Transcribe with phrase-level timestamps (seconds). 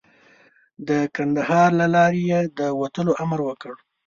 [0.87, 3.73] د کندهار له لارې یې د وتلو امر وکړ.